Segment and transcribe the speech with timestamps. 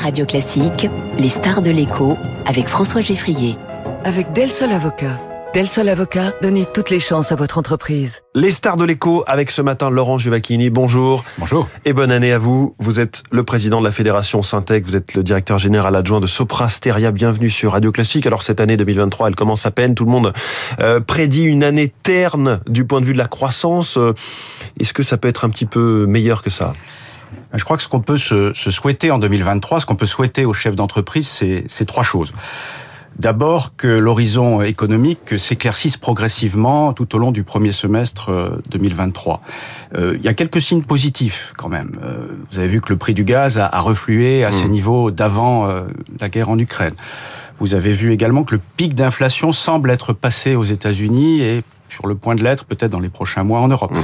[0.00, 3.56] Radio Classique, les stars de l'écho avec François Geffrier.
[4.04, 5.20] Avec Del Sol Avocat.
[5.52, 8.22] Del Sol Avocat, donnez toutes les chances à votre entreprise.
[8.34, 10.70] Les stars de l'écho avec ce matin Laurent Juvacchini.
[10.70, 11.22] Bonjour.
[11.36, 11.68] Bonjour.
[11.84, 12.74] Et bonne année à vous.
[12.78, 16.26] Vous êtes le président de la Fédération Syntec, vous êtes le directeur général adjoint de
[16.26, 17.10] Sopra Steria.
[17.10, 18.26] Bienvenue sur Radio Classique.
[18.26, 19.94] Alors cette année 2023, elle commence à peine.
[19.94, 20.32] Tout le monde
[20.80, 23.98] euh, prédit une année terne du point de vue de la croissance.
[23.98, 24.14] Euh,
[24.78, 26.72] est-ce que ça peut être un petit peu meilleur que ça?
[27.54, 30.44] Je crois que ce qu'on peut se, se, souhaiter en 2023, ce qu'on peut souhaiter
[30.44, 32.32] aux chefs d'entreprise, c'est trois choses.
[33.18, 39.42] D'abord que l'horizon économique s'éclaircisse progressivement tout au long du premier semestre 2023.
[39.96, 41.92] Euh, il y a quelques signes positifs quand même.
[42.02, 44.70] Euh, vous avez vu que le prix du gaz a, a reflué à ses mmh.
[44.70, 45.82] niveaux d'avant euh,
[46.18, 46.94] la guerre en Ukraine.
[47.58, 52.06] Vous avez vu également que le pic d'inflation semble être passé aux États-Unis et sur
[52.06, 53.92] le point de l'être peut-être dans les prochains mois en Europe.
[53.92, 54.02] Mmh.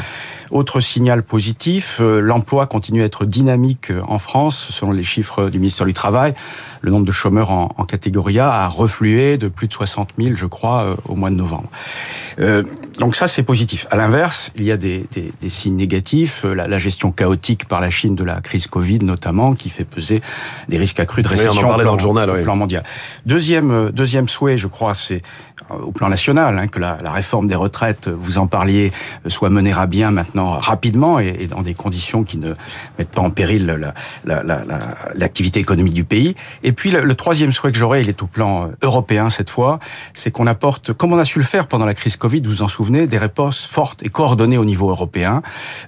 [0.50, 5.58] Autre signal positif, euh, l'emploi continue à être dynamique en France, selon les chiffres du
[5.58, 6.34] ministère du Travail.
[6.82, 10.34] Le nombre de chômeurs en, en catégorie A a reflué de plus de 60 000,
[10.36, 11.69] je crois, euh, au mois de novembre.
[12.38, 12.62] Euh,
[12.98, 13.86] donc ça, c'est positif.
[13.91, 16.44] À l'inverse, il y a des, des, des signes négatifs.
[16.44, 20.20] La, la, gestion chaotique par la Chine de la crise Covid, notamment, qui fait peser
[20.68, 22.42] des risques accrus de récession oui, on en plan, dans le journal, oui.
[22.42, 22.84] plan mondial.
[23.24, 25.22] Deuxième, deuxième souhait, je crois, c'est
[25.70, 28.92] au plan national, hein, que la, la, réforme des retraites, vous en parliez,
[29.27, 32.55] soit menée à bien maintenant rapidement et, et dans des conditions qui ne
[32.98, 33.67] mettent pas en péril
[35.14, 36.34] l'activité la, économique du pays.
[36.62, 39.78] Et puis le, le troisième souhait que j'aurais, il est au plan européen cette fois,
[40.14, 42.62] c'est qu'on apporte, comme on a su le faire pendant la crise Covid, vous vous
[42.62, 45.42] en souvenez, des réponses fortes et coordonnées au niveau européen.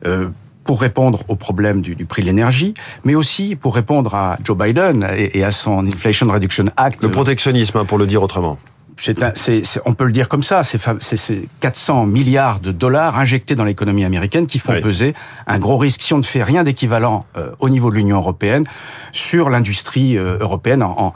[0.06, 0.28] Euh,
[0.64, 4.54] pour répondre au problème du, du prix de l'énergie, mais aussi pour répondre à Joe
[4.54, 7.02] Biden et, et, à son Inflation Reduction Act.
[7.02, 8.58] Le protectionnisme, hein, pour le dire autrement
[8.98, 14.04] c'est on peut le dire comme ça, c'est 400 milliards de dollars injectés dans l'économie
[14.04, 14.80] américaine qui font oui.
[14.80, 15.14] peser
[15.46, 18.64] un gros risque, si on ne fait rien d'équivalent euh, au niveau de l'Union européenne,
[19.12, 21.14] sur l'industrie euh, européenne en, en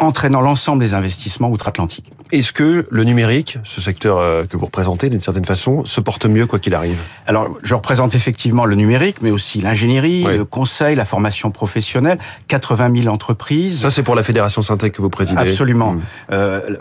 [0.00, 2.10] entraînant l'ensemble des investissements outre-Atlantique.
[2.32, 6.26] Est-ce que le numérique, ce secteur euh, que vous représentez d'une certaine façon, se porte
[6.26, 6.98] mieux quoi qu'il arrive?
[7.26, 10.36] Alors, je représente effectivement le numérique, mais aussi l'ingénierie, oui.
[10.36, 12.18] le conseil, la formation professionnelle,
[12.48, 13.80] 80 000 entreprises.
[13.80, 15.92] Ça, c'est pour la Fédération Syntec que vous présidez Absolument.
[15.92, 16.00] Mmh.
[16.32, 16.76] Euh,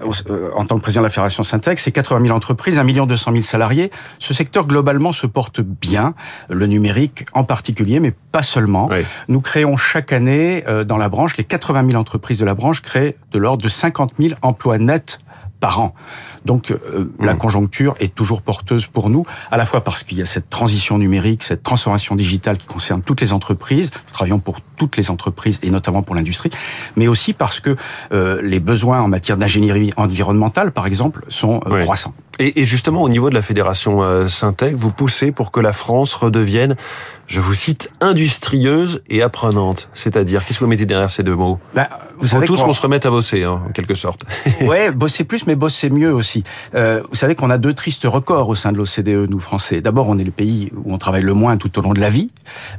[0.56, 3.44] en tant que président de la Fédération Syntec, c'est 80 000 entreprises, 1 200 000
[3.44, 3.91] salariés.
[4.19, 6.13] Ce secteur, globalement, se porte bien,
[6.50, 8.88] le numérique en particulier, mais pas seulement.
[8.91, 9.03] Oui.
[9.28, 12.81] Nous créons chaque année, euh, dans la branche, les 80 000 entreprises de la branche
[12.81, 15.20] créent de l'ordre de 50 000 emplois nets
[15.59, 15.94] par an.
[16.46, 16.78] Donc euh,
[17.20, 17.25] mmh.
[17.25, 20.50] la conjoncture est toujours porteuse pour nous, à la fois parce qu'il y a cette
[20.50, 25.12] transition numérique, cette transformation digitale qui concerne toutes les entreprises, nous travaillons pour toutes les
[25.12, 26.50] entreprises et notamment pour l'industrie,
[26.96, 27.75] mais aussi parce que
[28.14, 31.81] euh, les besoins en matière d'ingénierie environnementale, par exemple, sont euh, oui.
[31.81, 32.14] croissants.
[32.40, 35.74] Et, et, justement, au niveau de la fédération euh, Syntec, vous poussez pour que la
[35.74, 36.78] France redevienne,
[37.28, 39.90] je vous cite, industrieuse et apprenante.
[39.94, 41.60] C'est-à-dire, qu'est-ce que vous mettez derrière ces deux mots?
[41.76, 44.22] Ben, vous savez tous qu'on se remette à bosser, hein, en quelque sorte.
[44.62, 46.44] ouais, bosser plus, mais bosser mieux aussi.
[46.76, 49.82] Euh, vous savez qu'on a deux tristes records au sein de l'OCDE, nous Français.
[49.82, 52.10] D'abord, on est le pays où on travaille le moins tout au long de la
[52.10, 52.30] vie.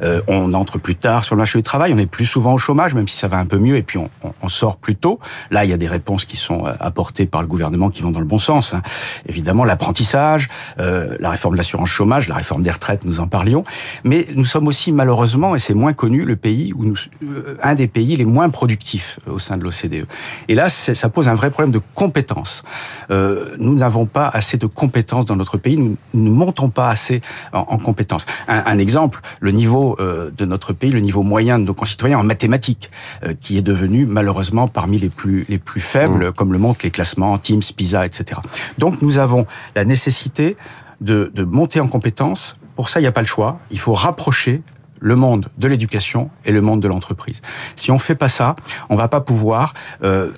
[0.03, 2.59] Euh, on entre plus tard sur le marché du travail, on est plus souvent au
[2.59, 4.97] chômage, même si ça va un peu mieux, et puis on, on, on sort plus
[4.97, 5.21] tôt.
[5.51, 8.11] Là, il y a des réponses qui sont euh, apportées par le gouvernement qui vont
[8.11, 8.75] dans le bon sens.
[8.75, 8.83] Hein.
[9.27, 13.65] Évidemment, l'apprentissage, euh, la réforme de l'assurance chômage, la réforme des retraites, nous en parlions.
[14.05, 17.75] Mais nous sommes aussi malheureusement, et c'est moins connu, le pays où nous, euh, un
[17.75, 20.07] des pays les moins productifs au sein de l'OCDE.
[20.49, 22.63] Et là, ça pose un vrai problème de compétences.
[23.11, 27.21] Euh, nous n'avons pas assez de compétences dans notre pays, nous ne montons pas assez
[27.53, 28.27] en, en compétences.
[28.49, 32.19] Un, un, exemple, le niveau euh, de notre pays, le niveau moyen de nos concitoyens
[32.19, 32.91] en mathématiques,
[33.25, 36.33] euh, qui est devenu malheureusement parmi les plus, les plus faibles, mmh.
[36.33, 38.41] comme le montrent les classements Teams, PISA, etc.
[38.79, 39.30] Donc nous avons
[39.75, 40.57] la nécessité
[41.01, 42.57] de, de monter en compétences.
[42.77, 43.59] Pour ça, il n'y a pas le choix.
[43.71, 44.63] Il faut rapprocher
[45.01, 47.41] le monde de l'éducation et le monde de l'entreprise.
[47.75, 48.55] Si on fait pas ça,
[48.91, 49.75] on va pas pouvoir
[50.05, 50.31] euh,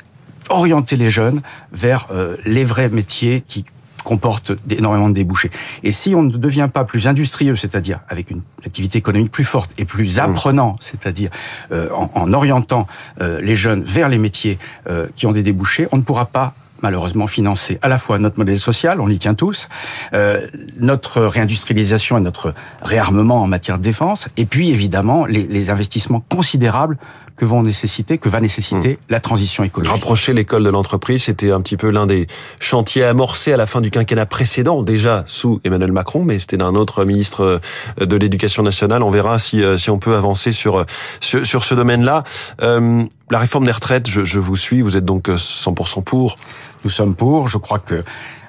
[0.48, 1.42] orienter les jeunes
[1.72, 3.64] vers euh, les vrais métiers qui
[4.04, 5.50] comportent énormément de débouchés.
[5.84, 9.70] Et si on ne devient pas plus industrieux, c'est-à-dire avec une activité économique plus forte
[9.78, 11.30] et plus apprenant, c'est-à-dire
[11.70, 12.88] euh, en, en, orientant
[13.20, 14.58] les jeunes vers les métiers
[15.14, 18.58] qui ont des débouchés, on ne pourra pas malheureusement financer à la fois notre modèle
[18.58, 19.68] social, on y tient tous,
[20.14, 20.46] euh,
[20.78, 26.24] notre réindustrialisation et notre réarmement en matière de défense, et puis évidemment les, les investissements
[26.28, 26.98] considérables
[27.36, 28.96] que vont nécessiter, que va nécessiter mmh.
[29.08, 29.92] la transition écologique.
[29.92, 32.26] Rapprocher l'école de l'entreprise, c'était un petit peu l'un des
[32.60, 36.74] chantiers amorcés à la fin du quinquennat précédent, déjà sous Emmanuel Macron, mais c'était d'un
[36.74, 37.60] autre ministre
[38.00, 39.02] euh, de l'Éducation nationale.
[39.02, 40.84] On verra si, euh, si on peut avancer sur,
[41.20, 42.24] sur, sur ce domaine-là.
[42.62, 46.36] Euh, la réforme des retraites, je, je vous suis, vous êtes donc 100% pour
[46.84, 47.48] Nous sommes pour.
[47.48, 48.04] Je crois que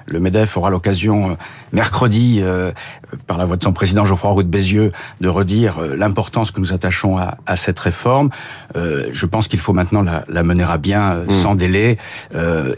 [0.06, 1.36] le MEDEF aura l'occasion
[1.72, 2.42] mercredi,
[3.26, 6.72] par la voix de son président Geoffroy Roux de Bézieux, de redire l'importance que nous
[6.72, 8.30] attachons à, à cette réforme.
[8.74, 11.30] je pense qu'il faut maintenant la, la, mener à bien mmh.
[11.30, 11.98] sans délai.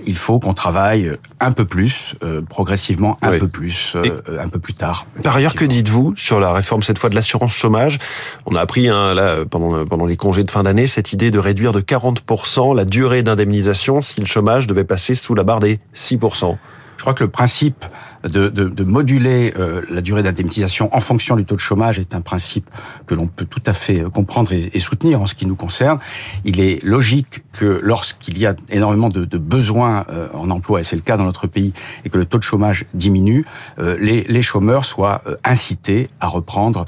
[0.06, 2.14] il faut qu'on travaille un peu plus,
[2.48, 3.96] progressivement un peu plus,
[4.38, 5.06] un peu plus tard.
[5.22, 7.98] Par ailleurs, que dites-vous sur la réforme cette fois de l'assurance chômage?
[8.46, 11.38] On a appris hein, là, pendant, pendant les congés de fin d'année cette idée de
[11.38, 15.80] réduire de 40% la durée d'indemnisation si le chômage devait passer sous la barre des
[15.94, 16.56] 6%.
[16.96, 17.84] Je crois que le principe
[18.24, 22.14] de, de, de moduler euh, la durée d'indemnisation en fonction du taux de chômage est
[22.14, 22.68] un principe
[23.06, 25.54] que l'on peut tout à fait euh, comprendre et, et, soutenir en ce qui nous
[25.54, 25.98] concerne.
[26.44, 30.84] Il est logique que lorsqu'il y a énormément de, de besoins euh, en emploi, et
[30.84, 31.72] c'est le cas dans notre pays,
[32.04, 33.44] et que le taux de chômage diminue,
[33.78, 36.84] euh, les, les, chômeurs soient euh, incités à reprendre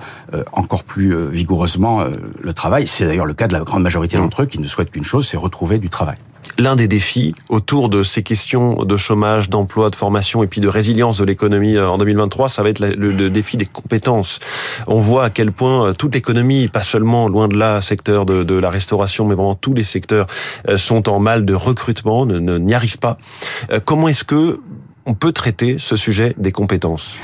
[0.52, 2.04] encore plus vigoureusement
[2.40, 2.86] le travail.
[2.86, 5.26] C'est d'ailleurs le cas de la grande majorité d'entre eux qui ne souhaitent qu'une chose,
[5.26, 6.16] c'est retrouver du travail
[6.58, 10.68] l'un des défis autour de ces questions de chômage, d'emploi, de formation et puis de
[10.68, 14.40] résilience de l'économie euh, en 2023, ça va être le, défi des compétences.
[14.86, 18.58] On voit à quel point euh, toute l'économie, pas seulement loin de là, secteur de,
[18.58, 20.26] la restauration, mais vraiment tous les secteurs
[20.68, 23.16] euh, sont en mal de recrutement, ne n'y arrivent pas.
[23.84, 24.60] Comment est-ce que
[25.06, 27.16] on peut traiter ce sujet des compétences?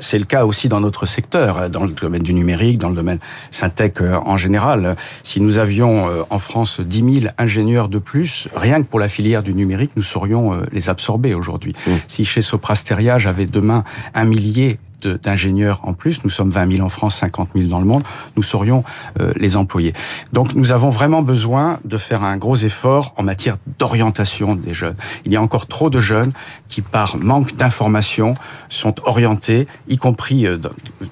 [0.00, 2.94] C'est le cas aussi dans notre secteur, euh, dans le domaine du numérique, dans le
[2.94, 3.18] domaine
[3.50, 4.96] syntech euh, en général.
[5.22, 9.08] Si nous avions euh, en France 10 000 ingénieurs de plus, rien que pour la
[9.08, 11.72] filière du numérique, nous saurions les absorber aujourd'hui.
[11.86, 11.90] Mmh.
[12.08, 13.84] Si chez Soprasteria, j'avais demain
[14.14, 16.24] un millier d'ingénieurs en plus.
[16.24, 18.02] Nous sommes 20 000 en France, 50 000 dans le monde.
[18.36, 18.84] Nous saurions
[19.20, 19.92] euh, les employer.
[20.32, 24.96] Donc nous avons vraiment besoin de faire un gros effort en matière d'orientation des jeunes.
[25.24, 26.32] Il y a encore trop de jeunes
[26.68, 28.34] qui, par manque d'information,
[28.68, 30.58] sont orientés, y compris euh,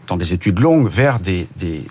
[0.06, 1.84] dans des études longues, vers des, des,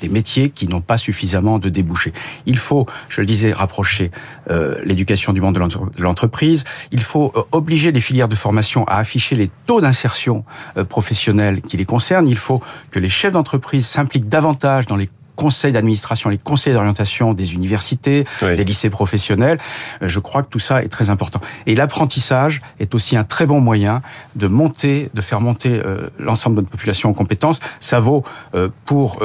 [0.00, 2.12] des métiers qui n'ont pas suffisamment de débouchés.
[2.46, 4.10] Il faut, je le disais, rapprocher
[4.50, 6.64] euh, l'éducation du monde de l'entreprise.
[6.92, 10.44] Il faut euh, obliger les filières de formation à afficher les taux d'insertion
[10.76, 12.28] euh, professionnelle qui les concernent.
[12.28, 17.32] Il faut que les chefs d'entreprise s'impliquent davantage dans les conseils d'administration, les conseils d'orientation
[17.32, 19.58] des universités, des lycées professionnels.
[20.02, 21.40] Euh, je crois que tout ça est très important.
[21.66, 24.02] Et l'apprentissage est aussi un très bon moyen
[24.34, 27.60] de monter, de faire monter euh, l'ensemble de notre population en compétences.
[27.78, 28.24] Ça vaut
[28.56, 29.20] euh, pour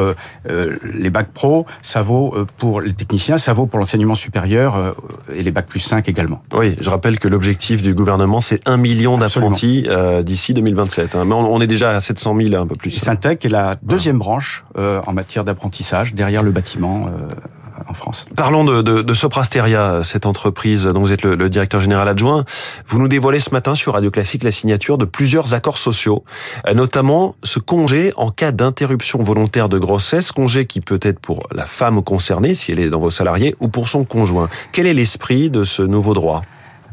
[0.84, 4.96] les bacs pro, ça vaut pour les techniciens, ça vaut pour l'enseignement supérieur
[5.34, 6.44] et les bacs plus 5 également.
[6.54, 9.88] Oui, je rappelle que l'objectif du gouvernement, c'est un million d'apprentis
[10.24, 11.16] d'ici 2027.
[11.16, 11.26] Hein.
[11.26, 12.92] Mais on est déjà à 700 000, un peu plus.
[12.92, 17.34] Syntec est la deuxième branche en matière d'apprentissage derrière le bâtiment euh,
[17.88, 18.26] en France.
[18.36, 22.46] Parlons de, de, de, Soprasteria, cette entreprise dont vous êtes le, directeur général adjoint.
[22.88, 26.24] Vous nous dévoilez ce matin sur Radio Classique la signature de plusieurs accords sociaux,
[26.68, 31.48] euh, notamment ce congé en cas d'interruption volontaire de grossesse, congé qui peut être pour
[31.54, 34.50] la femme concernée si elle est dans vos salariés ou pour son conjoint.
[34.72, 36.42] Quel est l'esprit de ce nouveau droit?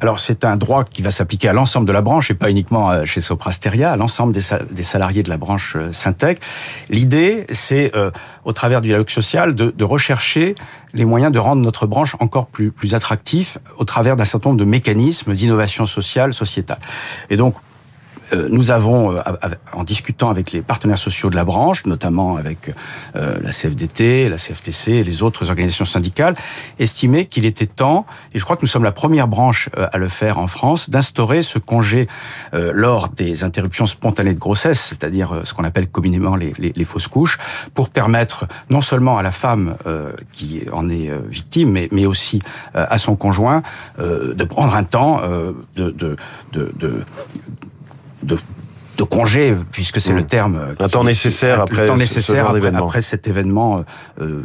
[0.00, 2.90] Alors c'est un droit qui va s'appliquer à l'ensemble de la branche et pas uniquement
[2.90, 6.40] euh, chez Soprasteria, à l'ensemble des, salariés de la branche euh, Syntec.
[6.88, 8.10] L'idée, c'est euh,
[8.44, 10.54] au travers du dialogue social de, de, rechercher
[10.94, 14.60] les moyens de rendre notre branche encore plus, plus attractif au travers d'un certain nombre
[14.60, 16.78] de mécanismes d'innovation sociale, sociétale.
[17.28, 17.54] Et donc
[18.50, 19.20] nous avons, euh,
[19.72, 22.72] en discutant avec les partenaires sociaux de la branche, notamment avec
[23.16, 26.34] euh, la CFDT, la CFTC et les autres organisations syndicales,
[26.78, 30.08] estimé qu'il était temps, et je crois que nous sommes la première branche à le
[30.08, 32.08] faire en France, d'instaurer ce congé
[32.52, 37.38] lors des interruptions spontanées de grossesse, c'est-à-dire ce qu'on appelle communément les, fausses couches,
[37.74, 39.76] pour permettre non seulement à la femme
[40.32, 42.40] qui en est victime, mais, mais aussi
[42.74, 43.62] à son conjoint
[43.98, 45.20] de prendre un temps
[45.76, 46.16] de, de,
[46.52, 47.04] de, de
[48.22, 48.36] de
[49.00, 50.26] de congé, puisque c'est le mmh.
[50.26, 50.60] terme.
[50.78, 51.86] Un temps nécessaire après,
[53.00, 53.84] cet événement
[54.20, 54.42] euh,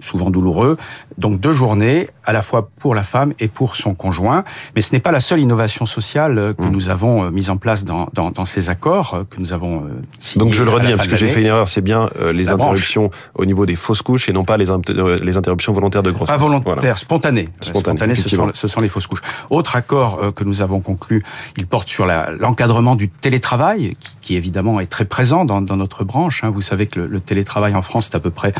[0.00, 0.76] souvent douloureux.
[1.16, 4.44] Donc deux journées, à la fois pour la femme et pour son conjoint.
[4.74, 6.70] Mais ce n'est pas la seule innovation sociale euh, que mmh.
[6.70, 9.88] nous avons euh, mise en place dans, dans, dans, ces accords euh, que nous avons
[10.18, 10.44] signés.
[10.44, 13.10] Donc je le redis, hein, parce que j'ai fait une erreur, c'est bien les interruptions
[13.34, 14.66] au niveau des fausses couches et non pas les,
[15.22, 16.34] les interruptions volontaires de grossesse.
[16.34, 17.48] Pas volontaires, spontanées.
[17.60, 19.22] Spontanées, ce, sont, ce, sont, les fausses couches.
[19.50, 21.24] Autre accord que nous avons conclu,
[21.56, 26.04] il porte sur l'encadrement du télétravail, qui, qui, évidemment est très présent dans, dans notre
[26.04, 26.44] branche.
[26.44, 26.50] Hein.
[26.50, 28.52] Vous savez que le, le télétravail en France, c'est à peu près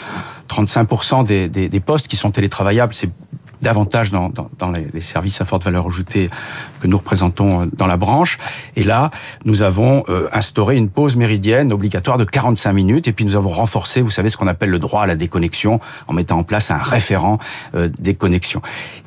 [0.49, 3.11] 35% des, des, des postes qui sont télétravaillables, c'est
[3.62, 6.31] davantage dans, dans, dans, les services à forte valeur ajoutée
[6.81, 8.38] que nous représentons euh, dans la branche.
[8.76, 9.11] Et là,
[9.45, 13.09] nous avons euh, instauré une pause méridienne obligatoire de 45 minutes.
[13.09, 15.81] Et puis nous avons renforcé, vous savez, ce qu'on appelle le droit à la déconnexion
[16.07, 17.38] en mettant en place un référent
[17.75, 18.62] euh, déconnexion.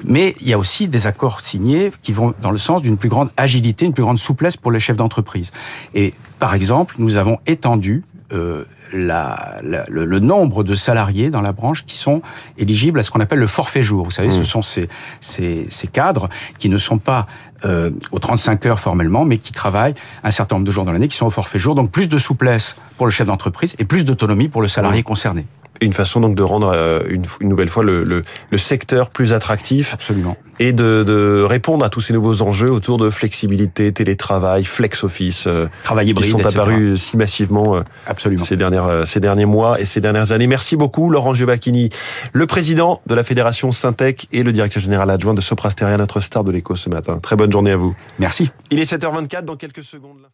[0.06, 3.10] Mais il y a aussi des accords signés qui vont dans le sens d'une plus
[3.10, 5.52] grande agilité, une plus grande souplesse pour les chefs d'entreprise.
[5.94, 11.42] Et par exemple, nous avons étendu euh, la, la, le, le, nombre de salariés dans
[11.42, 12.22] la branche qui sont
[12.58, 14.06] éligibles à ce qu'on appelle le forfait jour.
[14.06, 14.32] Vous savez, mmh.
[14.32, 17.28] ce sont ces, ces, ces, cadres qui ne sont pas
[17.64, 21.08] euh, aux 35 heures formellement, mais qui travaillent un certain nombre de jours dans l'année,
[21.08, 21.76] qui sont au forfait jour.
[21.76, 25.06] Donc plus de souplesse pour le chef d'entreprise et plus d'autonomie pour le salarié mmh.
[25.06, 25.46] concerné
[25.82, 29.34] une façon donc de rendre euh, une, une nouvelle fois le, le, le, secteur plus
[29.34, 29.94] attractif.
[29.94, 30.38] Absolument.
[30.60, 35.46] Et de, de, répondre à tous ces nouveaux enjeux autour de flexibilité, télétravail, flex office,
[35.48, 38.44] euh, travail hybride, qui sont apparus si massivement euh, Absolument.
[38.44, 40.48] ces dernières ces derniers mois et ces dernières années.
[40.48, 41.90] Merci beaucoup Laurent Giovacchini,
[42.32, 46.44] le président de la fédération Syntec et le directeur général adjoint de Soprasteria, notre star
[46.44, 47.20] de l'écho ce matin.
[47.20, 47.96] Très bonne journée à vous.
[48.20, 48.52] Merci.
[48.70, 50.32] Il est 7h24 dans quelques secondes.